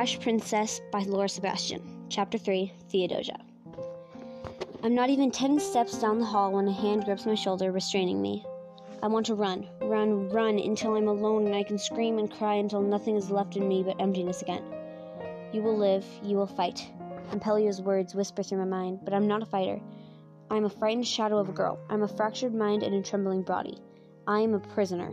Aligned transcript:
Ash 0.00 0.18
Princess 0.18 0.80
by 0.90 1.00
Laura 1.02 1.28
Sebastian. 1.28 2.06
Chapter 2.08 2.38
3 2.38 2.72
Theodosia. 2.88 3.38
I'm 4.82 4.94
not 4.94 5.10
even 5.10 5.30
ten 5.30 5.60
steps 5.60 6.00
down 6.00 6.18
the 6.18 6.24
hall 6.24 6.52
when 6.52 6.66
a 6.66 6.72
hand 6.72 7.04
grips 7.04 7.26
my 7.26 7.34
shoulder, 7.34 7.70
restraining 7.70 8.22
me. 8.22 8.42
I 9.02 9.08
want 9.08 9.26
to 9.26 9.34
run, 9.34 9.68
run, 9.82 10.30
run 10.30 10.58
until 10.58 10.94
I'm 10.94 11.06
alone 11.06 11.44
and 11.44 11.54
I 11.54 11.64
can 11.64 11.76
scream 11.76 12.16
and 12.16 12.32
cry 12.32 12.54
until 12.54 12.80
nothing 12.80 13.14
is 13.14 13.30
left 13.30 13.56
in 13.56 13.68
me 13.68 13.82
but 13.82 14.00
emptiness 14.00 14.40
again. 14.40 14.62
You 15.52 15.60
will 15.60 15.76
live, 15.76 16.06
you 16.22 16.38
will 16.38 16.46
fight. 16.46 16.90
Ampelio's 17.30 17.82
words 17.82 18.14
whisper 18.14 18.42
through 18.42 18.60
my 18.60 18.64
mind, 18.64 19.00
but 19.04 19.12
I'm 19.12 19.28
not 19.28 19.42
a 19.42 19.52
fighter. 19.54 19.82
I'm 20.50 20.64
a 20.64 20.70
frightened 20.70 21.06
shadow 21.06 21.36
of 21.36 21.50
a 21.50 21.52
girl. 21.52 21.78
I'm 21.90 22.04
a 22.04 22.08
fractured 22.08 22.54
mind 22.54 22.82
and 22.84 22.94
a 22.94 23.02
trembling 23.02 23.42
body. 23.42 23.76
I 24.26 24.40
am 24.40 24.54
a 24.54 24.60
prisoner. 24.60 25.12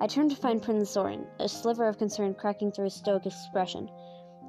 I 0.00 0.06
turn 0.06 0.28
to 0.28 0.36
find 0.36 0.62
Prince 0.62 0.90
Soren, 0.90 1.26
a 1.40 1.48
sliver 1.48 1.88
of 1.88 1.98
concern 1.98 2.34
cracking 2.34 2.70
through 2.70 2.84
his 2.84 2.94
stoic 2.94 3.26
expression. 3.26 3.90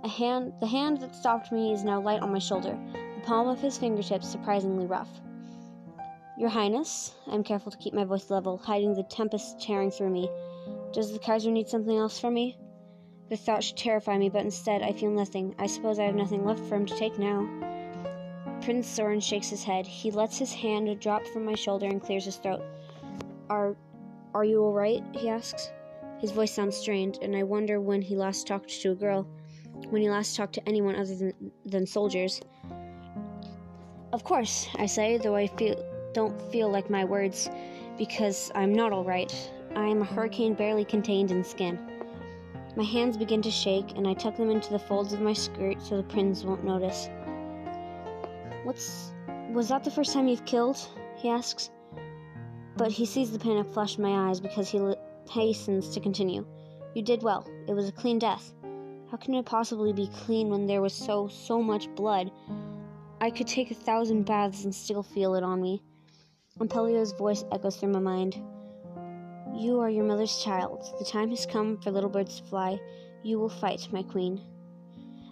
A 0.03 0.07
hand, 0.07 0.53
the 0.59 0.67
hand 0.67 0.99
that 1.01 1.15
stopped 1.15 1.51
me 1.51 1.73
is 1.73 1.83
now 1.83 1.99
light 1.99 2.21
on 2.21 2.31
my 2.31 2.37
shoulder, 2.37 2.77
the 2.93 3.21
palm 3.25 3.47
of 3.47 3.59
his 3.59 3.77
fingertips 3.77 4.29
surprisingly 4.29 4.85
rough. 4.85 5.09
Your 6.37 6.49
Highness, 6.49 7.15
I'm 7.25 7.43
careful 7.43 7.71
to 7.71 7.77
keep 7.79 7.95
my 7.95 8.03
voice 8.03 8.29
level, 8.29 8.57
hiding 8.57 8.93
the 8.93 9.03
tempest 9.03 9.59
tearing 9.59 9.89
through 9.89 10.11
me. 10.11 10.29
Does 10.93 11.11
the 11.11 11.19
Kaiser 11.19 11.49
need 11.49 11.67
something 11.67 11.97
else 11.97 12.19
from 12.19 12.35
me? 12.35 12.57
The 13.29 13.35
thought 13.35 13.63
should 13.63 13.77
terrify 13.77 14.17
me, 14.19 14.29
but 14.29 14.45
instead 14.45 14.83
I 14.83 14.93
feel 14.93 15.09
nothing. 15.11 15.55
I 15.57 15.65
suppose 15.65 15.97
I 15.97 16.05
have 16.05 16.15
nothing 16.15 16.45
left 16.45 16.61
for 16.61 16.75
him 16.75 16.85
to 16.85 16.95
take 16.95 17.17
now. 17.17 17.47
Prince 18.61 18.87
Soren 18.87 19.19
shakes 19.19 19.49
his 19.49 19.63
head. 19.63 19.87
He 19.87 20.11
lets 20.11 20.37
his 20.37 20.53
hand 20.53 20.99
drop 20.99 21.25
from 21.25 21.43
my 21.43 21.55
shoulder 21.55 21.87
and 21.87 22.01
clears 22.01 22.25
his 22.25 22.37
throat. 22.37 22.61
Are 23.49 23.75
are 24.33 24.45
you 24.45 24.63
all 24.63 24.73
right? 24.73 25.03
he 25.13 25.29
asks. 25.29 25.71
His 26.19 26.31
voice 26.31 26.51
sounds 26.51 26.75
strained, 26.75 27.17
and 27.21 27.35
I 27.35 27.43
wonder 27.43 27.79
when 27.79 28.01
he 28.01 28.15
last 28.15 28.45
talked 28.45 28.69
to 28.81 28.91
a 28.91 28.95
girl, 28.95 29.27
when 29.89 30.01
he 30.01 30.09
last 30.09 30.35
talked 30.35 30.53
to 30.53 30.67
anyone 30.67 30.95
other 30.95 31.15
than, 31.15 31.51
than 31.65 31.87
soldiers. 31.87 32.41
Of 34.11 34.23
course, 34.23 34.67
I 34.75 34.85
say, 34.85 35.17
though 35.17 35.35
I 35.35 35.47
feel, 35.47 35.75
don't 36.13 36.39
feel 36.51 36.69
like 36.69 36.89
my 36.89 37.05
words, 37.05 37.49
because 37.97 38.51
I'm 38.53 38.73
not 38.73 38.91
all 38.91 39.03
right. 39.03 39.33
I 39.75 39.85
am 39.85 40.01
a 40.01 40.05
hurricane 40.05 40.55
barely 40.55 40.83
contained 40.83 41.31
in 41.31 41.43
skin. 41.43 41.79
My 42.75 42.83
hands 42.83 43.17
begin 43.17 43.41
to 43.43 43.51
shake, 43.51 43.97
and 43.97 44.07
I 44.07 44.13
tuck 44.13 44.35
them 44.35 44.49
into 44.49 44.71
the 44.71 44.79
folds 44.79 45.13
of 45.13 45.21
my 45.21 45.33
skirt 45.33 45.81
so 45.81 45.97
the 45.97 46.03
prince 46.03 46.43
won't 46.43 46.63
notice. 46.63 47.09
What's. 48.63 49.13
Was 49.51 49.69
that 49.69 49.83
the 49.83 49.91
first 49.91 50.13
time 50.13 50.27
you've 50.27 50.45
killed? 50.45 50.77
He 51.15 51.29
asks 51.29 51.71
but 52.79 52.93
he 52.93 53.05
sees 53.05 53.29
the 53.29 53.37
panic 53.37 53.67
flash 53.73 53.97
in 53.97 54.03
my 54.03 54.29
eyes 54.29 54.39
because 54.39 54.69
he 54.69 54.79
hastens 55.29 55.89
to 55.89 55.99
continue. 55.99 56.45
You 56.95 57.01
did 57.01 57.21
well. 57.21 57.45
It 57.67 57.73
was 57.73 57.89
a 57.89 57.91
clean 57.91 58.19
death. 58.19 58.53
How 59.11 59.17
can 59.17 59.35
it 59.35 59.45
possibly 59.45 59.91
be 59.91 60.07
clean 60.07 60.49
when 60.49 60.65
there 60.65 60.81
was 60.81 60.93
so, 60.93 61.27
so 61.27 61.61
much 61.61 61.93
blood? 61.95 62.31
I 63.19 63.31
could 63.31 63.47
take 63.47 63.69
a 63.69 63.75
thousand 63.75 64.23
baths 64.23 64.63
and 64.63 64.73
still 64.73 65.03
feel 65.03 65.35
it 65.35 65.43
on 65.43 65.61
me. 65.61 65.83
Ampelio's 66.61 67.11
voice 67.11 67.43
echoes 67.51 67.75
through 67.75 67.91
my 67.91 67.99
mind. 67.99 68.41
You 69.53 69.81
are 69.81 69.89
your 69.89 70.05
mother's 70.05 70.41
child. 70.41 70.81
The 70.99 71.05
time 71.05 71.31
has 71.31 71.45
come 71.45 71.81
for 71.81 71.91
little 71.91 72.09
birds 72.09 72.39
to 72.39 72.47
fly. 72.47 72.79
You 73.23 73.39
will 73.39 73.49
fight, 73.49 73.89
my 73.91 74.03
queen. 74.03 74.39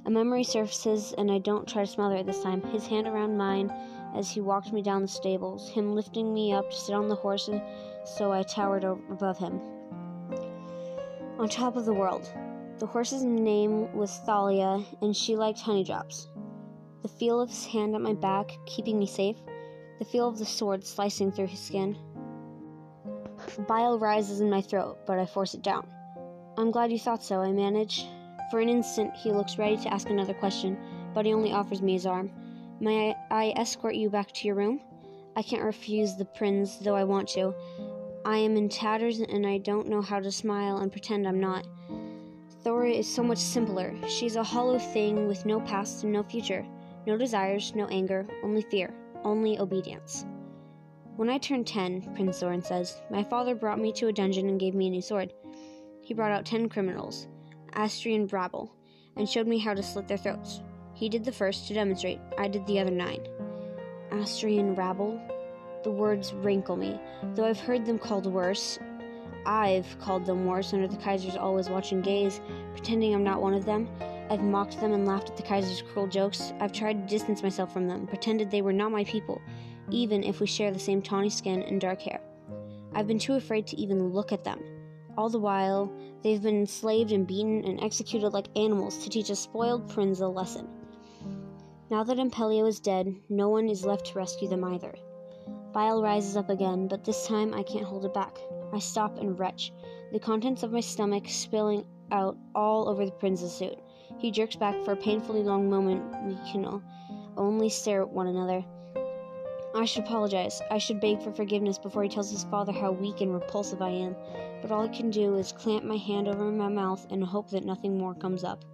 A 0.06 0.10
memory 0.10 0.44
surfaces, 0.44 1.14
and 1.18 1.32
I 1.32 1.38
don't 1.38 1.68
try 1.68 1.86
to 1.86 1.88
smother 1.90 2.18
it 2.18 2.26
this 2.26 2.44
time. 2.44 2.62
His 2.62 2.88
hand 2.88 3.08
around 3.08 3.38
mine 3.38 3.72
as 4.18 4.32
he 4.32 4.42
walked 4.42 4.74
me 4.74 4.82
down 4.82 5.04
the 5.04 5.08
stables, 5.08 5.70
him 5.70 5.94
lifting 5.94 6.34
me 6.34 6.52
up 6.52 6.72
to 6.72 6.76
sit 6.76 6.96
on 6.96 7.08
the 7.08 7.16
horse 7.16 7.50
so 8.04 8.32
I 8.32 8.42
towered 8.42 8.84
above 8.84 9.38
him. 9.38 9.62
On 11.38 11.48
top 11.48 11.76
of 11.76 11.86
the 11.86 11.94
world. 11.94 12.28
The 12.80 12.88
horse's 12.88 13.24
name 13.24 13.92
was 13.96 14.18
Thalia, 14.20 14.84
and 15.02 15.16
she 15.16 15.36
liked 15.36 15.62
honey 15.62 15.84
drops. 15.84 16.30
The 17.04 17.08
feel 17.08 17.40
of 17.40 17.50
his 17.50 17.66
hand 17.66 17.96
at 17.96 18.02
my 18.02 18.14
back, 18.14 18.52
keeping 18.66 18.98
me 18.98 19.06
safe, 19.06 19.38
the 20.00 20.06
feel 20.06 20.28
of 20.28 20.38
the 20.40 20.46
sword 20.46 20.86
slicing 20.86 21.32
through 21.32 21.48
his 21.48 21.60
skin. 21.60 21.98
Bile 23.68 24.00
rises 24.00 24.42
in 24.42 24.50
my 24.50 24.62
throat, 24.62 24.98
but 25.06 25.20
I 25.20 25.26
force 25.26 25.54
it 25.54 25.62
down. 25.62 25.88
I'm 26.58 26.72
glad 26.72 26.92
you 26.92 27.00
thought 27.00 27.24
so, 27.24 27.42
I 27.42 27.52
manage. 27.52 28.06
For 28.50 28.60
an 28.60 28.70
instant, 28.70 29.16
he 29.16 29.32
looks 29.32 29.58
ready 29.58 29.78
to 29.78 29.94
ask 29.94 30.10
another 30.10 30.34
question, 30.34 30.78
but 31.14 31.26
he 31.26 31.34
only 31.34 31.52
offers 31.52 31.82
me 31.82 31.94
his 31.94 32.06
arm. 32.06 32.32
May 32.80 33.16
I, 33.32 33.54
escort 33.56 33.96
you 33.96 34.10
back 34.10 34.32
to 34.34 34.48
your 34.48 34.56
room? 34.56 34.82
I 35.36 35.42
can't 35.42 35.64
refuse 35.64 36.16
the 36.16 36.26
prince, 36.26 36.78
though 36.78 36.96
I 36.96 37.04
want 37.04 37.28
to. 37.30 37.56
I 38.24 38.38
am 38.38 38.56
in 38.56 38.70
tatters 38.70 39.20
and 39.20 39.48
I 39.48 39.58
don't 39.58 39.88
know 39.88 40.02
how 40.02 40.20
to 40.20 40.32
smile 40.32 40.78
and 40.78 40.92
pretend 40.92 41.28
I'm 41.28 41.40
not. 41.40 41.66
Thora 42.64 42.92
is 42.92 43.12
so 43.12 43.24
much 43.24 43.40
simpler. 43.40 43.96
She's 44.08 44.36
a 44.36 44.44
hollow 44.44 44.78
thing 44.78 45.28
with 45.28 45.46
no 45.46 45.60
past 45.62 46.04
and 46.04 46.14
no 46.14 46.22
future, 46.22 46.66
no 47.08 47.18
desires, 47.18 47.74
no 47.74 47.88
anger, 47.88 48.28
only 48.44 48.62
fear, 48.62 48.94
only 49.24 49.58
obedience. 49.60 50.26
When 51.16 51.30
I 51.30 51.40
turned 51.40 51.66
ten, 51.66 52.14
Prince 52.14 52.38
Soren 52.38 52.62
says, 52.62 53.02
my 53.10 53.24
father 53.24 53.56
brought 53.56 53.80
me 53.80 53.92
to 53.94 54.08
a 54.08 54.14
dungeon 54.14 54.50
and 54.50 54.60
gave 54.60 54.76
me 54.76 54.88
a 54.88 54.92
new 54.92 55.02
sword. 55.02 55.34
He 56.02 56.14
brought 56.14 56.32
out 56.32 56.46
ten 56.46 56.70
criminals, 56.70 57.28
Astrian 57.74 58.32
rabble, 58.32 58.72
and 59.16 59.28
showed 59.28 59.48
me 59.48 59.58
how 59.58 59.74
to 59.74 59.82
slit 59.82 60.08
their 60.08 60.18
throats. 60.18 60.62
He 60.98 61.10
did 61.10 61.24
the 61.24 61.32
first 61.32 61.68
to 61.68 61.76
demonstrate, 61.76 62.20
I 62.40 62.48
did 62.48 62.66
the 62.66 62.80
other 62.80 62.90
nine. 62.90 63.28
Astrian 64.10 64.76
rabble? 64.76 65.22
The 65.84 65.92
words 65.92 66.34
rankle 66.34 66.76
me, 66.76 67.00
though 67.36 67.46
I've 67.46 67.60
heard 67.60 67.86
them 67.86 68.00
called 68.00 68.26
worse. 68.26 68.80
I've 69.46 69.86
called 70.00 70.26
them 70.26 70.48
worse 70.48 70.74
under 70.74 70.88
the 70.88 70.98
Kaiser's 70.98 71.36
always 71.36 71.70
watching 71.70 72.02
gaze, 72.02 72.42
pretending 72.72 73.14
I'm 73.14 73.24
not 73.24 73.44
one 73.44 73.54
of 73.54 73.64
them. 73.64 73.88
I've 74.32 74.42
mocked 74.42 74.82
them 74.82 74.92
and 74.92 75.06
laughed 75.06 75.30
at 75.30 75.38
the 75.38 75.44
Kaiser's 75.44 75.84
cruel 75.84 76.08
jokes. 76.08 76.52
I've 76.60 76.72
tried 76.72 77.08
to 77.08 77.16
distance 77.16 77.44
myself 77.44 77.72
from 77.72 77.88
them, 77.88 78.08
pretended 78.08 78.50
they 78.50 78.64
were 78.64 78.74
not 78.74 78.92
my 78.92 79.04
people, 79.04 79.40
even 79.92 80.24
if 80.24 80.40
we 80.40 80.48
share 80.48 80.72
the 80.72 80.80
same 80.80 81.04
tawny 81.04 81.30
skin 81.30 81.62
and 81.62 81.80
dark 81.80 82.02
hair. 82.02 82.22
I've 82.96 83.08
been 83.08 83.20
too 83.20 83.36
afraid 83.36 83.68
to 83.68 83.80
even 83.80 84.14
look 84.14 84.32
at 84.32 84.44
them. 84.44 84.64
All 85.16 85.30
the 85.30 85.38
while, 85.38 85.94
they've 86.24 86.42
been 86.42 86.62
enslaved 86.62 87.12
and 87.12 87.28
beaten 87.28 87.64
and 87.66 87.84
executed 87.84 88.30
like 88.30 88.48
animals 88.56 88.98
to 89.04 89.12
teach 89.12 89.30
a 89.30 89.36
spoiled 89.36 89.88
prince 89.90 90.22
a 90.22 90.28
lesson. 90.28 90.68
Now 91.90 92.04
that 92.04 92.18
Ampelio 92.18 92.68
is 92.68 92.82
dead, 92.82 93.16
no 93.30 93.48
one 93.48 93.70
is 93.70 93.86
left 93.86 94.08
to 94.08 94.18
rescue 94.18 94.50
them 94.50 94.66
either. 94.66 94.94
Bile 95.72 96.02
rises 96.02 96.36
up 96.36 96.50
again, 96.50 96.90
but 96.90 97.06
this 97.06 97.26
time 97.26 97.54
I 97.54 97.64
can't 97.64 97.86
hold 97.86 98.04
it 98.04 98.14
back. 98.14 98.38
I 98.74 98.80
stop 98.80 99.18
and 99.18 99.40
retch, 99.40 99.72
the 100.12 100.20
contents 100.20 100.64
of 100.64 100.74
my 100.74 100.82
stomach 100.82 101.30
spilling 101.30 101.86
out 102.12 102.38
all 102.54 102.90
over 102.90 103.06
the 103.06 103.12
prince's 103.12 103.54
suit. 103.54 103.80
He 104.18 104.32
jerks 104.32 104.58
back 104.58 104.84
for 104.84 104.92
a 104.92 104.98
painfully 104.98 105.44
long 105.44 105.70
moment. 105.70 106.04
We 106.26 106.36
can 106.52 106.82
only 107.38 107.70
stare 107.70 108.02
at 108.02 108.10
one 108.10 108.28
another. 108.28 108.66
I 109.74 109.86
should 109.86 110.04
apologize. 110.04 110.62
I 110.70 110.80
should 110.80 111.00
beg 111.00 111.22
for 111.22 111.32
forgiveness 111.32 111.78
before 111.78 112.04
he 112.04 112.10
tells 112.10 112.32
his 112.32 112.44
father 112.46 112.74
how 112.74 112.92
weak 112.92 113.22
and 113.22 113.34
repulsive 113.34 113.82
I 113.82 113.90
am. 113.90 114.16
But 114.62 114.72
all 114.72 114.84
I 114.84 114.88
can 114.90 115.10
do 115.10 115.36
is 115.36 115.54
clamp 115.54 115.86
my 115.86 115.98
hand 115.98 116.28
over 116.28 116.52
my 116.52 116.68
mouth 116.68 117.08
and 117.12 117.24
hope 117.24 117.50
that 117.52 117.64
nothing 117.64 117.98
more 117.98 118.16
comes 118.16 118.44
up. 118.44 118.66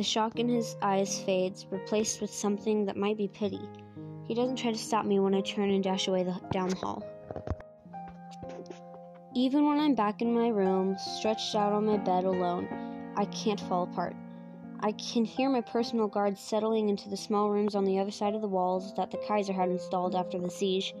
The 0.00 0.04
shock 0.04 0.38
in 0.38 0.48
his 0.48 0.76
eyes 0.80 1.20
fades, 1.20 1.66
replaced 1.70 2.22
with 2.22 2.32
something 2.32 2.86
that 2.86 2.96
might 2.96 3.18
be 3.18 3.28
pity. 3.28 3.60
He 4.26 4.32
doesn't 4.32 4.56
try 4.56 4.72
to 4.72 4.78
stop 4.78 5.04
me 5.04 5.20
when 5.20 5.34
I 5.34 5.42
turn 5.42 5.68
and 5.68 5.84
dash 5.84 6.08
away 6.08 6.22
the, 6.22 6.40
down 6.50 6.70
the 6.70 6.76
hall. 6.76 7.04
Even 9.34 9.66
when 9.66 9.78
I'm 9.78 9.94
back 9.94 10.22
in 10.22 10.32
my 10.32 10.48
room, 10.48 10.96
stretched 11.18 11.54
out 11.54 11.74
on 11.74 11.84
my 11.84 11.98
bed 11.98 12.24
alone, 12.24 12.66
I 13.14 13.26
can't 13.26 13.60
fall 13.60 13.82
apart. 13.82 14.16
I 14.80 14.92
can 14.92 15.26
hear 15.26 15.50
my 15.50 15.60
personal 15.60 16.08
guards 16.08 16.40
settling 16.40 16.88
into 16.88 17.10
the 17.10 17.16
small 17.18 17.50
rooms 17.50 17.74
on 17.74 17.84
the 17.84 17.98
other 17.98 18.10
side 18.10 18.34
of 18.34 18.40
the 18.40 18.48
walls 18.48 18.94
that 18.94 19.10
the 19.10 19.22
Kaiser 19.28 19.52
had 19.52 19.68
installed 19.68 20.14
after 20.14 20.38
the 20.38 20.48
siege. 20.48 20.94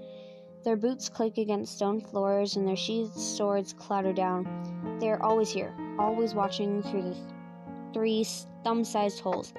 Their 0.62 0.76
boots 0.76 1.08
click 1.08 1.38
against 1.38 1.74
stone 1.74 2.02
floors 2.02 2.56
and 2.56 2.68
their 2.68 2.76
sheathed 2.76 3.16
swords 3.16 3.72
clatter 3.72 4.12
down. 4.12 4.98
They 5.00 5.08
are 5.08 5.22
always 5.22 5.48
here, 5.48 5.74
always 5.98 6.34
watching 6.34 6.82
through 6.82 7.14
the 7.14 7.39
three 7.92 8.26
thumb 8.64 8.84
sized 8.84 9.20
holes. 9.20 9.52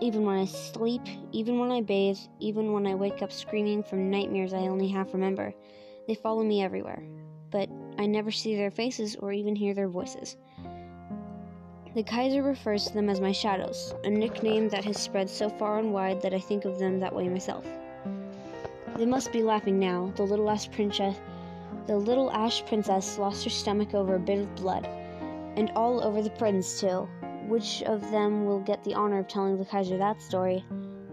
Even 0.00 0.24
when 0.24 0.36
I 0.36 0.44
sleep, 0.44 1.02
even 1.32 1.58
when 1.58 1.70
I 1.72 1.80
bathe, 1.80 2.18
even 2.38 2.72
when 2.72 2.86
I 2.86 2.94
wake 2.94 3.22
up 3.22 3.32
screaming 3.32 3.82
from 3.82 4.10
nightmares 4.10 4.52
I 4.52 4.68
only 4.68 4.88
half 4.88 5.14
remember, 5.14 5.54
they 6.06 6.14
follow 6.14 6.42
me 6.42 6.62
everywhere. 6.62 7.02
But 7.50 7.70
I 7.98 8.06
never 8.06 8.30
see 8.30 8.54
their 8.56 8.70
faces 8.70 9.16
or 9.16 9.32
even 9.32 9.56
hear 9.56 9.72
their 9.72 9.88
voices. 9.88 10.36
The 11.94 12.02
Kaiser 12.02 12.42
refers 12.42 12.88
to 12.88 12.92
them 12.92 13.08
as 13.08 13.22
my 13.22 13.32
shadows, 13.32 13.94
a 14.04 14.10
nickname 14.10 14.68
that 14.68 14.84
has 14.84 15.00
spread 15.00 15.30
so 15.30 15.48
far 15.48 15.78
and 15.78 15.94
wide 15.94 16.20
that 16.20 16.34
I 16.34 16.38
think 16.38 16.66
of 16.66 16.78
them 16.78 17.00
that 17.00 17.14
way 17.14 17.26
myself. 17.26 17.64
They 18.96 19.06
must 19.06 19.32
be 19.32 19.42
laughing 19.42 19.78
now. 19.78 20.12
The 20.14 20.22
little 20.22 20.50
ash 20.50 20.70
princess, 20.70 21.16
the 21.86 21.96
little 21.96 22.30
ash 22.30 22.66
princess 22.66 23.16
lost 23.16 23.44
her 23.44 23.50
stomach 23.50 23.94
over 23.94 24.16
a 24.16 24.20
bit 24.20 24.40
of 24.40 24.54
blood, 24.56 24.86
and 25.56 25.70
all 25.74 26.04
over 26.04 26.20
the 26.20 26.28
prince 26.28 26.80
too. 26.80 27.08
Which 27.48 27.82
of 27.84 28.10
them 28.10 28.44
will 28.44 28.60
get 28.60 28.82
the 28.82 28.94
honor 28.94 29.20
of 29.20 29.28
telling 29.28 29.56
the 29.56 29.64
Kaiser 29.64 29.96
that 29.98 30.20
story? 30.20 30.64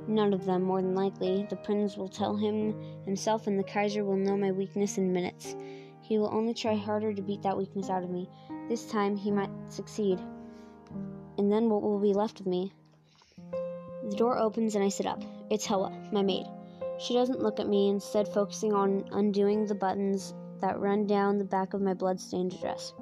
None 0.07 0.33
of 0.33 0.45
them, 0.45 0.63
more 0.63 0.81
than 0.81 0.95
likely. 0.95 1.45
The 1.49 1.55
prince 1.55 1.95
will 1.95 2.09
tell 2.09 2.35
him 2.35 2.75
himself, 3.05 3.47
and 3.47 3.57
the 3.57 3.63
Kaiser 3.63 4.03
will 4.03 4.17
know 4.17 4.35
my 4.35 4.51
weakness 4.51 4.97
in 4.97 5.13
minutes. 5.13 5.55
He 6.01 6.17
will 6.17 6.33
only 6.33 6.53
try 6.53 6.75
harder 6.75 7.13
to 7.13 7.21
beat 7.21 7.43
that 7.43 7.57
weakness 7.57 7.89
out 7.89 8.03
of 8.03 8.09
me. 8.09 8.27
This 8.67 8.85
time 8.85 9.15
he 9.15 9.31
might 9.31 9.51
succeed. 9.69 10.19
And 11.37 11.51
then 11.51 11.69
what 11.69 11.83
will 11.83 11.99
be 11.99 12.13
left 12.13 12.39
of 12.39 12.47
me? 12.47 12.73
The 14.09 14.15
door 14.17 14.37
opens 14.37 14.75
and 14.75 14.83
I 14.83 14.89
sit 14.89 15.05
up. 15.05 15.23
It's 15.49 15.65
Hoa, 15.65 15.91
my 16.11 16.23
maid. 16.23 16.45
She 16.99 17.13
doesn't 17.13 17.41
look 17.41 17.59
at 17.59 17.69
me, 17.69 17.89
instead, 17.89 18.27
focusing 18.27 18.73
on 18.73 19.05
undoing 19.11 19.65
the 19.65 19.75
buttons 19.75 20.33
that 20.61 20.79
run 20.79 21.07
down 21.07 21.37
the 21.37 21.45
back 21.45 21.73
of 21.73 21.81
my 21.81 21.93
blood-stained 21.93 22.59
dress. 22.59 22.93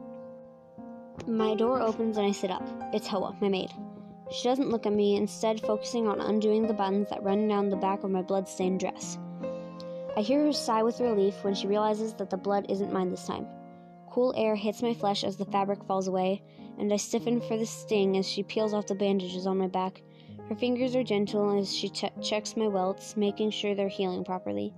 My 1.27 1.56
door 1.56 1.79
opens 1.79 2.18
and 2.18 2.25
I 2.25 2.31
sit 2.31 2.51
up. 2.51 2.63
It's 2.94 3.07
Hoa, 3.07 3.35
my 3.39 3.50
maid. 3.50 3.71
She 4.31 4.47
doesn't 4.47 4.69
look 4.69 4.85
at 4.85 4.94
me, 4.94 5.15
instead, 5.18 5.62
focusing 5.62 6.07
on 6.07 6.19
undoing 6.19 6.65
the 6.65 6.73
buttons 6.73 7.09
that 7.09 7.23
run 7.23 7.47
down 7.47 7.69
the 7.69 7.75
back 7.75 8.03
of 8.03 8.12
my 8.12 8.21
blood-stained 8.21 8.79
dress. 8.79 9.18
I 10.18 10.21
hear 10.21 10.45
her 10.45 10.53
sigh 10.53 10.83
with 10.83 11.00
relief 11.00 11.44
when 11.44 11.53
she 11.53 11.68
realizes 11.68 12.13
that 12.15 12.29
the 12.29 12.38
blood 12.38 12.65
isn't 12.69 12.91
mine 12.91 13.12
this 13.12 13.27
time. 13.27 13.45
Cool 14.09 14.33
air 14.35 14.56
hits 14.56 14.81
my 14.81 14.94
flesh 14.94 15.23
as 15.23 15.38
the 15.38 15.45
fabric 15.45 15.83
falls 15.85 16.07
away, 16.07 16.41
and 16.79 16.91
I 16.91 16.97
stiffen 16.97 17.39
for 17.39 17.57
the 17.57 17.65
sting 17.65 18.17
as 18.17 18.27
she 18.27 18.44
peels 18.44 18.74
off 18.74 18.88
the 18.88 18.95
bandages 18.95 19.45
on 19.45 19.57
my 19.57 19.67
back. 19.67 20.01
Her 20.50 20.56
fingers 20.56 20.95
are 20.95 21.03
gentle 21.03 21.57
as 21.57 21.74
she 21.74 21.89
ch- 21.89 22.06
checks 22.21 22.57
my 22.57 22.67
welts, 22.67 23.15
making 23.15 23.51
sure 23.51 23.75
they're 23.75 23.88
healing 23.88 24.24
properly. 24.24 24.74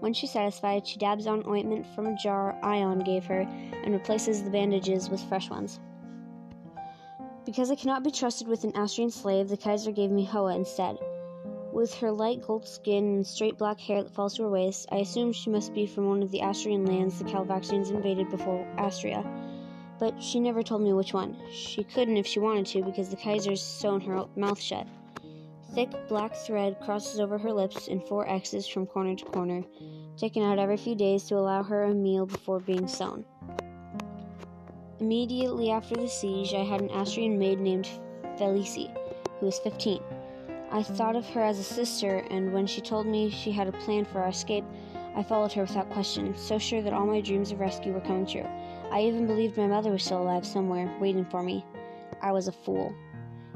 When 0.00 0.12
she's 0.12 0.30
satisfied, 0.30 0.86
she 0.86 0.98
dabs 0.98 1.26
on 1.26 1.46
ointment 1.46 1.86
from 1.86 2.06
a 2.06 2.16
jar 2.16 2.58
Ion 2.62 3.00
gave 3.00 3.24
her 3.26 3.40
and 3.84 3.94
replaces 3.94 4.42
the 4.42 4.50
bandages 4.50 5.08
with 5.08 5.22
fresh 5.24 5.48
ones. 5.50 5.80
Because 7.44 7.70
I 7.70 7.76
cannot 7.76 8.02
be 8.02 8.10
trusted 8.10 8.48
with 8.48 8.64
an 8.64 8.72
Astrian 8.72 9.10
slave, 9.10 9.48
the 9.48 9.56
Kaiser 9.56 9.92
gave 9.92 10.10
me 10.10 10.24
Hoa 10.24 10.54
instead. 10.54 10.98
With 11.72 11.94
her 11.96 12.10
light 12.10 12.42
gold 12.46 12.66
skin 12.66 13.16
and 13.16 13.26
straight 13.26 13.56
black 13.56 13.78
hair 13.78 14.02
that 14.02 14.12
falls 14.12 14.34
to 14.34 14.42
her 14.42 14.50
waist, 14.50 14.88
I 14.90 14.96
assume 14.96 15.32
she 15.32 15.50
must 15.50 15.72
be 15.72 15.86
from 15.86 16.08
one 16.08 16.22
of 16.22 16.30
the 16.30 16.40
Astrian 16.40 16.86
lands 16.88 17.18
the 17.18 17.24
Kalovaxians 17.24 17.90
invaded 17.90 18.30
before 18.30 18.66
Astria. 18.78 19.24
But 19.98 20.22
she 20.22 20.40
never 20.40 20.62
told 20.62 20.82
me 20.82 20.92
which 20.92 21.14
one. 21.14 21.36
She 21.52 21.84
couldn't 21.84 22.16
if 22.16 22.26
she 22.26 22.40
wanted 22.40 22.66
to, 22.66 22.82
because 22.82 23.10
the 23.10 23.16
Kaiser's 23.16 23.62
sewn 23.62 24.00
her 24.00 24.26
mouth 24.36 24.60
shut. 24.60 24.86
Thick 25.74 25.90
black 26.08 26.34
thread 26.34 26.78
crosses 26.80 27.20
over 27.20 27.38
her 27.38 27.52
lips 27.52 27.88
in 27.88 28.00
four 28.00 28.28
X's 28.28 28.66
from 28.66 28.86
corner 28.86 29.14
to 29.14 29.24
corner, 29.26 29.62
taken 30.16 30.42
out 30.42 30.58
every 30.58 30.76
few 30.76 30.94
days 30.94 31.24
to 31.24 31.36
allow 31.36 31.62
her 31.62 31.84
a 31.84 31.94
meal 31.94 32.26
before 32.26 32.60
being 32.60 32.88
sewn. 32.88 33.24
Immediately 35.00 35.70
after 35.70 35.94
the 35.94 36.08
siege, 36.08 36.54
I 36.54 36.64
had 36.64 36.80
an 36.80 36.88
Astrian 36.88 37.36
maid 37.36 37.60
named 37.60 37.88
Felici, 38.38 38.90
who 39.38 39.46
was 39.46 39.58
15. 39.58 40.00
I 40.70 40.82
thought 40.82 41.16
of 41.16 41.28
her 41.30 41.42
as 41.42 41.58
a 41.58 41.62
sister, 41.62 42.24
and 42.30 42.52
when 42.52 42.66
she 42.66 42.80
told 42.80 43.06
me 43.06 43.30
she 43.30 43.52
had 43.52 43.68
a 43.68 43.72
plan 43.72 44.04
for 44.04 44.20
our 44.22 44.28
escape, 44.28 44.64
I 45.14 45.22
followed 45.22 45.52
her 45.52 45.62
without 45.62 45.90
question, 45.90 46.36
so 46.36 46.58
sure 46.58 46.82
that 46.82 46.92
all 46.92 47.06
my 47.06 47.20
dreams 47.20 47.52
of 47.52 47.60
rescue 47.60 47.92
were 47.92 48.00
coming 48.00 48.26
true. 48.26 48.46
I 48.90 49.02
even 49.02 49.26
believed 49.26 49.56
my 49.56 49.66
mother 49.66 49.90
was 49.90 50.02
still 50.02 50.22
alive 50.22 50.46
somewhere, 50.46 50.94
waiting 51.00 51.24
for 51.24 51.42
me. 51.42 51.64
I 52.22 52.32
was 52.32 52.48
a 52.48 52.52
fool. 52.52 52.94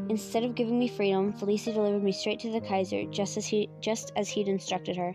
Instead 0.08 0.44
of 0.44 0.55
giving 0.55 0.79
me 0.79 0.88
freedom, 0.88 1.32
Felici 1.32 1.73
delivered 1.73 2.02
me 2.02 2.12
straight 2.12 2.41
to 2.41 2.50
the 2.50 2.61
Kaiser, 2.61 3.05
just 3.06 3.37
as 3.37 3.47
he 3.47 3.69
just 3.81 4.12
as 4.17 4.29
he'd 4.29 4.49
instructed 4.49 4.97
her. 4.97 5.14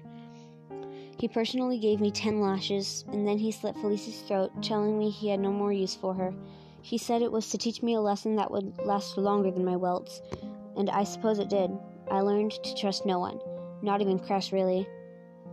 He 1.18 1.28
personally 1.28 1.80
gave 1.80 2.02
me 2.02 2.12
ten 2.12 2.42
lashes, 2.42 3.06
and 3.12 3.28
then 3.28 3.38
he 3.38 3.52
slit 3.52 3.76
Felici's 3.76 4.22
throat, 4.22 4.52
telling 4.62 4.98
me 4.98 5.10
he 5.10 5.30
had 5.30 5.40
no 5.40 5.52
more 5.52 5.72
use 5.72 5.96
for 5.96 6.14
her. 6.14 6.34
He 6.82 6.98
said 6.98 7.22
it 7.22 7.32
was 7.32 7.50
to 7.50 7.58
teach 7.58 7.82
me 7.82 7.96
a 7.96 8.02
lesson 8.02 8.36
that 8.36 8.52
would 8.52 8.78
last 8.86 9.18
longer 9.18 9.50
than 9.50 9.66
my 9.66 9.76
welts, 9.76 10.22
and 10.78 10.90
I 10.90 11.04
suppose 11.04 11.40
it 11.40 11.50
did. 11.50 11.72
I 12.12 12.22
learned 12.22 12.52
to 12.52 12.76
trust 12.76 13.06
no 13.06 13.18
one, 13.18 13.40
not 13.82 14.02
even 14.02 14.20
Cress, 14.20 14.52
really. 14.52 14.88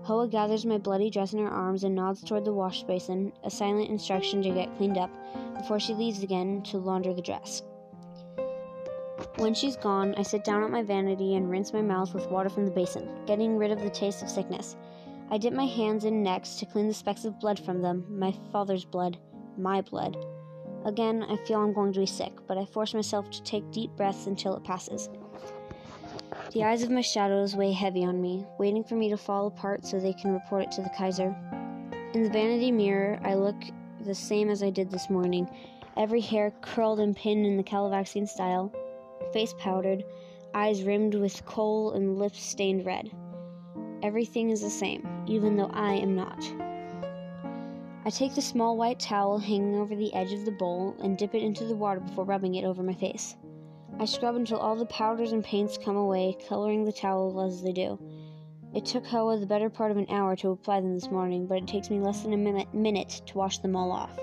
Hoa 0.02 0.26
gathers 0.28 0.66
my 0.66 0.78
bloody 0.78 1.10
dress 1.10 1.32
in 1.32 1.38
her 1.38 1.48
arms 1.48 1.84
and 1.84 1.94
nods 1.94 2.22
toward 2.22 2.44
the 2.44 2.52
wash 2.52 2.82
basin, 2.82 3.32
a 3.44 3.50
silent 3.50 3.88
instruction 3.88 4.42
to 4.42 4.50
get 4.50 4.76
cleaned 4.76 4.98
up, 4.98 5.10
before 5.56 5.78
she 5.78 5.94
leaves 5.94 6.22
again 6.22 6.60
to 6.64 6.78
launder 6.78 7.14
the 7.14 7.22
dress. 7.22 7.62
When 9.36 9.54
she's 9.54 9.76
gone, 9.76 10.14
I 10.18 10.22
sit 10.22 10.44
down 10.44 10.62
at 10.62 10.70
my 10.70 10.82
vanity 10.82 11.36
and 11.36 11.50
rinse 11.50 11.72
my 11.72 11.80
mouth 11.80 12.12
with 12.14 12.30
water 12.30 12.50
from 12.50 12.66
the 12.66 12.70
basin, 12.70 13.08
getting 13.26 13.56
rid 13.56 13.70
of 13.70 13.80
the 13.80 13.88
taste 13.88 14.22
of 14.22 14.28
sickness. 14.28 14.76
I 15.30 15.38
dip 15.38 15.54
my 15.54 15.64
hands 15.64 16.04
in 16.04 16.22
next 16.22 16.58
to 16.58 16.66
clean 16.66 16.86
the 16.86 16.94
specks 16.94 17.24
of 17.24 17.40
blood 17.40 17.58
from 17.58 17.80
them, 17.80 18.04
my 18.10 18.34
father's 18.52 18.84
blood, 18.84 19.18
my 19.56 19.80
blood. 19.80 20.18
Again, 20.84 21.24
I 21.28 21.36
feel 21.36 21.60
I'm 21.60 21.72
going 21.72 21.94
to 21.94 22.00
be 22.00 22.06
sick, 22.06 22.32
but 22.46 22.58
I 22.58 22.66
force 22.66 22.92
myself 22.92 23.30
to 23.30 23.42
take 23.42 23.70
deep 23.70 23.90
breaths 23.96 24.26
until 24.26 24.54
it 24.54 24.64
passes. 24.64 25.08
The 26.52 26.64
eyes 26.64 26.82
of 26.82 26.90
my 26.90 27.00
shadows 27.00 27.56
weigh 27.56 27.72
heavy 27.72 28.04
on 28.04 28.20
me, 28.20 28.44
waiting 28.58 28.84
for 28.84 28.96
me 28.96 29.08
to 29.08 29.16
fall 29.16 29.46
apart 29.46 29.86
so 29.86 29.98
they 29.98 30.12
can 30.12 30.34
report 30.34 30.64
it 30.64 30.72
to 30.72 30.82
the 30.82 30.90
Kaiser. 30.90 31.34
In 32.12 32.22
the 32.22 32.30
vanity 32.30 32.70
mirror, 32.70 33.18
I 33.24 33.34
look 33.34 33.56
the 34.04 34.14
same 34.14 34.50
as 34.50 34.62
I 34.62 34.68
did 34.68 34.90
this 34.90 35.08
morning, 35.08 35.48
every 35.96 36.20
hair 36.20 36.52
curled 36.60 37.00
and 37.00 37.16
pinned 37.16 37.46
in 37.46 37.56
the 37.56 37.62
Kalovaxian 37.62 38.28
style, 38.28 38.70
face 39.32 39.54
powdered, 39.58 40.04
eyes 40.54 40.82
rimmed 40.82 41.14
with 41.14 41.44
kohl 41.46 41.92
and 41.92 42.18
lips 42.18 42.42
stained 42.42 42.84
red. 42.84 43.10
Everything 44.02 44.50
is 44.50 44.60
the 44.60 44.70
same, 44.70 45.06
even 45.26 45.56
though 45.56 45.70
I 45.72 45.94
am 45.94 46.14
not. 46.14 46.44
I 48.04 48.10
take 48.10 48.34
the 48.34 48.42
small 48.42 48.76
white 48.76 48.98
towel 48.98 49.38
hanging 49.38 49.76
over 49.76 49.94
the 49.94 50.12
edge 50.12 50.32
of 50.32 50.44
the 50.44 50.50
bowl 50.50 50.96
and 51.00 51.16
dip 51.16 51.34
it 51.34 51.42
into 51.42 51.64
the 51.64 51.76
water 51.76 52.00
before 52.00 52.24
rubbing 52.24 52.56
it 52.56 52.64
over 52.64 52.82
my 52.82 52.94
face. 52.94 53.36
I 54.00 54.06
scrub 54.06 54.34
until 54.34 54.58
all 54.58 54.74
the 54.74 54.86
powders 54.86 55.32
and 55.32 55.44
paints 55.44 55.78
come 55.78 55.96
away, 55.96 56.36
coloring 56.48 56.84
the 56.84 56.92
towel 56.92 57.40
as 57.40 57.62
they 57.62 57.72
do. 57.72 57.98
It 58.74 58.86
took 58.86 59.06
Hoa 59.06 59.38
the 59.38 59.46
better 59.46 59.70
part 59.70 59.90
of 59.90 59.98
an 59.98 60.06
hour 60.08 60.34
to 60.36 60.50
apply 60.50 60.80
them 60.80 60.94
this 60.94 61.10
morning, 61.10 61.46
but 61.46 61.58
it 61.58 61.68
takes 61.68 61.90
me 61.90 62.00
less 62.00 62.22
than 62.22 62.32
a 62.32 62.36
minute, 62.36 62.72
minute 62.74 63.22
to 63.26 63.38
wash 63.38 63.58
them 63.58 63.76
all 63.76 63.92
off. 63.92 64.18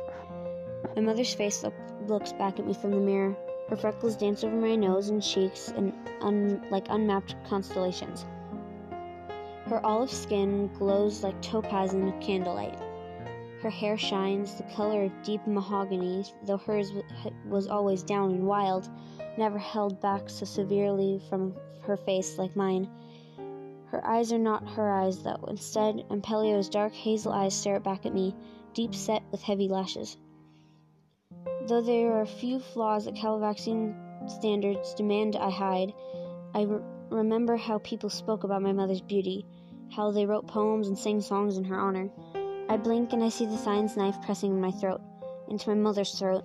My 0.95 1.01
mother's 1.01 1.33
face 1.33 1.63
look, 1.63 1.75
looks 2.07 2.33
back 2.33 2.59
at 2.59 2.65
me 2.65 2.73
from 2.73 2.91
the 2.91 2.97
mirror. 2.97 3.37
Her 3.69 3.75
freckles 3.75 4.15
dance 4.15 4.43
over 4.43 4.55
my 4.55 4.75
nose 4.75 5.09
and 5.09 5.21
cheeks 5.21 5.69
and 5.69 5.93
un, 6.21 6.65
like 6.71 6.87
unmapped 6.89 7.35
constellations. 7.47 8.25
Her 9.65 9.85
olive 9.85 10.09
skin 10.09 10.71
glows 10.73 11.23
like 11.23 11.39
topaz 11.41 11.93
in 11.93 12.19
candlelight. 12.19 12.79
Her 13.61 13.69
hair 13.69 13.95
shines 13.95 14.55
the 14.55 14.63
color 14.63 15.03
of 15.03 15.21
deep 15.21 15.45
mahogany, 15.45 16.25
though 16.43 16.57
hers 16.57 16.91
was 17.45 17.67
always 17.67 18.01
down 18.01 18.31
and 18.31 18.47
wild, 18.47 18.89
never 19.37 19.59
held 19.59 20.01
back 20.01 20.29
so 20.29 20.45
severely 20.45 21.21
from 21.29 21.53
her 21.81 21.97
face 21.97 22.39
like 22.39 22.55
mine. 22.55 22.89
Her 23.85 24.03
eyes 24.05 24.31
are 24.31 24.39
not 24.39 24.67
her 24.69 24.89
eyes, 24.89 25.21
though. 25.21 25.43
Instead, 25.47 26.05
Ampelio's 26.09 26.69
dark 26.69 26.93
hazel 26.93 27.31
eyes 27.31 27.53
stare 27.53 27.79
back 27.79 28.05
at 28.07 28.13
me, 28.13 28.35
deep 28.73 28.95
set 28.95 29.21
with 29.31 29.41
heavy 29.41 29.67
lashes. 29.67 30.17
Though 31.69 31.81
there 31.81 32.13
are 32.13 32.21
a 32.21 32.25
few 32.25 32.57
flaws 32.57 33.05
that 33.05 33.13
Kalovaxian 33.13 33.93
standards 34.27 34.95
demand 34.95 35.35
I 35.35 35.51
hide, 35.51 35.93
I 36.55 36.63
re- 36.63 36.81
remember 37.11 37.57
how 37.57 37.77
people 37.77 38.09
spoke 38.09 38.43
about 38.43 38.63
my 38.63 38.71
mother's 38.71 39.01
beauty 39.01 39.45
how 39.91 40.09
they 40.09 40.25
wrote 40.25 40.47
poems 40.47 40.87
and 40.87 40.97
sang 40.97 41.21
songs 41.21 41.57
in 41.57 41.63
her 41.63 41.79
honor. 41.79 42.09
I 42.69 42.77
blink 42.77 43.13
and 43.13 43.23
I 43.23 43.29
see 43.29 43.45
the 43.45 43.57
Theyn's 43.57 43.95
knife 43.95 44.19
pressing 44.23 44.51
in 44.51 44.59
my 44.59 44.71
throat, 44.71 45.01
into 45.47 45.69
my 45.69 45.75
mother's 45.75 46.17
throat. 46.17 46.43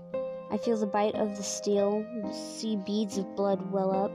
I 0.50 0.58
feel 0.58 0.76
the 0.76 0.86
bite 0.86 1.14
of 1.14 1.36
the 1.36 1.42
steel, 1.42 2.04
see 2.30 2.76
beads 2.76 3.16
of 3.16 3.34
blood 3.34 3.72
well 3.72 3.92
up. 3.92 4.12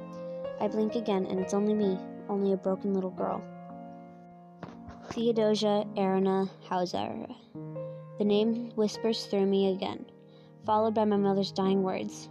I 0.62 0.68
blink 0.68 0.96
again, 0.96 1.26
and 1.26 1.40
it's 1.40 1.56
only 1.56 1.74
me, 1.74 1.98
only 2.28 2.54
a 2.54 2.58
broken 2.58 2.94
little 2.94 3.10
girl. 3.10 3.44
Theodosia 5.12 5.86
Eirene 5.98 6.50
Houzzara. 6.70 7.36
The 8.20 8.26
name 8.26 8.72
whispers 8.76 9.26
through 9.26 9.48
me 9.48 9.74
again, 9.74 10.06
followed 10.66 10.94
by 10.94 11.06
my 11.06 11.18
mother's 11.18 11.52
dying 11.52 11.84
words. 11.84 12.30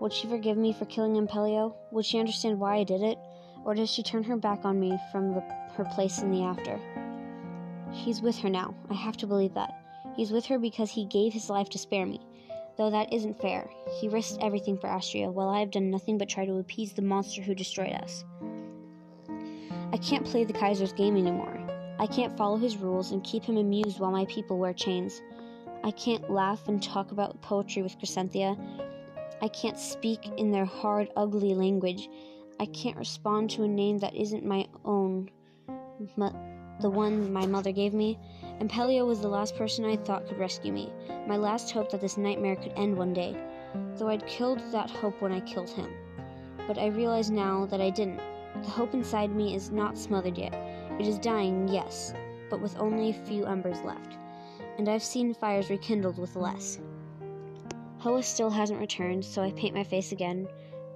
Would 0.00 0.12
she 0.12 0.26
forgive 0.26 0.56
me 0.56 0.72
for 0.72 0.84
killing 0.84 1.16
Ampelio? 1.16 1.74
Would 1.90 2.04
she 2.04 2.18
understand 2.18 2.60
why 2.60 2.76
I 2.76 2.84
did 2.84 3.02
it? 3.02 3.18
Or 3.64 3.74
does 3.74 3.90
she 3.90 4.02
turn 4.02 4.22
her 4.24 4.36
back 4.36 4.64
on 4.64 4.78
me 4.78 4.98
from 5.10 5.34
the, 5.34 5.40
her 5.74 5.84
place 5.94 6.20
in 6.20 6.30
the 6.30 6.42
after? 6.42 6.78
He's 7.90 8.20
with 8.20 8.38
her 8.38 8.50
now. 8.50 8.74
I 8.90 8.94
have 8.94 9.16
to 9.18 9.26
believe 9.26 9.54
that. 9.54 9.72
He's 10.16 10.30
with 10.30 10.46
her 10.46 10.58
because 10.58 10.90
he 10.90 11.06
gave 11.06 11.32
his 11.32 11.48
life 11.48 11.70
to 11.70 11.78
spare 11.78 12.06
me. 12.06 12.20
Though 12.76 12.90
that 12.90 13.12
isn't 13.12 13.40
fair. 13.40 13.70
He 14.00 14.08
risked 14.08 14.42
everything 14.42 14.76
for 14.76 14.88
Astria, 14.88 15.30
while 15.30 15.48
I 15.48 15.60
have 15.60 15.70
done 15.70 15.90
nothing 15.90 16.18
but 16.18 16.28
try 16.28 16.44
to 16.44 16.58
appease 16.58 16.92
the 16.92 17.02
monster 17.02 17.40
who 17.40 17.54
destroyed 17.54 17.92
us. 17.92 18.24
I 19.92 19.96
can't 19.98 20.26
play 20.26 20.44
the 20.44 20.52
Kaiser's 20.52 20.92
game 20.92 21.16
anymore. 21.16 21.56
I 22.00 22.08
can't 22.08 22.36
follow 22.36 22.56
his 22.56 22.76
rules 22.76 23.12
and 23.12 23.22
keep 23.22 23.44
him 23.44 23.56
amused 23.56 24.00
while 24.00 24.10
my 24.10 24.24
people 24.24 24.58
wear 24.58 24.72
chains. 24.72 25.22
I 25.84 25.90
can't 25.90 26.30
laugh 26.30 26.66
and 26.66 26.82
talk 26.82 27.12
about 27.12 27.42
poetry 27.42 27.82
with 27.82 27.98
Crescentia. 27.98 28.56
I 29.42 29.48
can't 29.48 29.78
speak 29.78 30.26
in 30.38 30.50
their 30.50 30.64
hard, 30.64 31.10
ugly 31.14 31.54
language. 31.54 32.08
I 32.58 32.64
can't 32.64 32.96
respond 32.96 33.50
to 33.50 33.64
a 33.64 33.68
name 33.68 33.98
that 33.98 34.14
isn't 34.14 34.46
my 34.46 34.66
own, 34.86 35.28
the 36.16 36.88
one 36.88 37.30
my 37.30 37.44
mother 37.44 37.70
gave 37.70 37.92
me. 37.92 38.18
Ampelio 38.60 39.04
was 39.04 39.20
the 39.20 39.28
last 39.28 39.56
person 39.56 39.84
I 39.84 39.96
thought 39.96 40.26
could 40.26 40.38
rescue 40.38 40.72
me, 40.72 40.90
my 41.26 41.36
last 41.36 41.70
hope 41.70 41.90
that 41.90 42.00
this 42.00 42.16
nightmare 42.16 42.56
could 42.56 42.72
end 42.76 42.96
one 42.96 43.12
day, 43.12 43.36
though 43.96 44.08
I'd 44.08 44.26
killed 44.26 44.60
that 44.72 44.88
hope 44.88 45.20
when 45.20 45.32
I 45.32 45.40
killed 45.40 45.68
him. 45.68 45.92
But 46.66 46.78
I 46.78 46.86
realize 46.86 47.30
now 47.30 47.66
that 47.66 47.82
I 47.82 47.90
didn't. 47.90 48.22
The 48.62 48.70
hope 48.70 48.94
inside 48.94 49.36
me 49.36 49.54
is 49.54 49.70
not 49.70 49.98
smothered 49.98 50.38
yet. 50.38 50.54
It 50.98 51.06
is 51.06 51.18
dying, 51.18 51.68
yes, 51.68 52.14
but 52.48 52.60
with 52.60 52.78
only 52.78 53.10
a 53.10 53.26
few 53.26 53.44
embers 53.44 53.82
left. 53.82 54.16
And 54.78 54.88
I've 54.88 55.02
seen 55.02 55.34
fires 55.34 55.70
rekindled 55.70 56.18
with 56.18 56.36
less. 56.36 56.78
Hoa 57.98 58.22
still 58.22 58.50
hasn't 58.50 58.80
returned, 58.80 59.24
so 59.24 59.42
I 59.42 59.52
paint 59.52 59.74
my 59.74 59.84
face 59.84 60.12
again, 60.12 60.46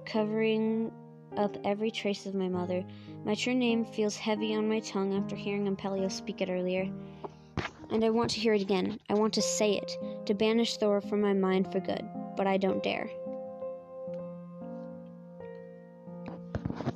covering 0.05 0.91
up 1.37 1.57
every 1.63 1.89
trace 1.89 2.25
of 2.25 2.35
my 2.35 2.47
mother. 2.47 2.83
My 3.25 3.35
true 3.35 3.55
name 3.55 3.85
feels 3.85 4.15
heavy 4.15 4.53
on 4.53 4.69
my 4.69 4.79
tongue 4.79 5.15
after 5.15 5.35
hearing 5.35 5.67
Ampelio 5.67 6.11
speak 6.11 6.41
it 6.41 6.49
earlier. 6.49 6.89
And 7.89 8.03
I 8.03 8.09
want 8.09 8.29
to 8.31 8.39
hear 8.39 8.53
it 8.53 8.61
again. 8.61 8.99
I 9.09 9.15
want 9.15 9.33
to 9.33 9.41
say 9.41 9.73
it, 9.77 9.91
to 10.25 10.33
banish 10.33 10.77
Thor 10.77 11.01
from 11.01 11.21
my 11.21 11.33
mind 11.33 11.71
for 11.71 11.79
good, 11.79 12.07
but 12.37 12.45
I 12.45 12.57
don't 12.57 12.83
dare. 12.83 13.09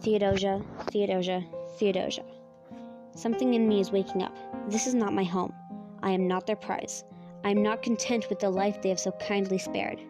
Theodosia, 0.02 0.62
Theodosia, 0.92 1.44
Theodosia. 1.78 2.24
Something 3.16 3.54
in 3.54 3.68
me 3.68 3.80
is 3.80 3.92
waking 3.92 4.22
up. 4.22 4.36
This 4.70 4.86
is 4.86 4.94
not 4.94 5.14
my 5.14 5.24
home. 5.24 5.54
I 6.04 6.12
am 6.12 6.28
not 6.28 6.46
their 6.46 6.58
prize. 6.58 7.06
I 7.46 7.50
am 7.50 7.64
not 7.64 7.82
content 7.82 8.30
with 8.30 8.40
the 8.40 8.50
life 8.50 8.82
they 8.82 8.90
have 8.90 9.00
so 9.00 9.12
kindly 9.14 9.58
spared. 9.58 10.02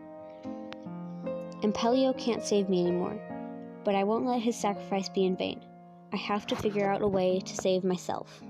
Ampelio 1.62 2.18
can't 2.18 2.44
save 2.44 2.68
me 2.68 2.82
anymore, 2.82 3.18
but 3.86 3.94
I 3.94 4.04
won't 4.04 4.26
let 4.26 4.42
his 4.42 4.56
sacrifice 4.56 5.08
be 5.08 5.26
in 5.26 5.38
vain. 5.38 5.64
I 6.12 6.18
have 6.18 6.48
to 6.48 6.56
figure 6.56 6.90
out 6.90 7.04
a 7.04 7.08
way 7.08 7.40
to 7.40 7.56
save 7.56 7.84
myself. 7.84 8.42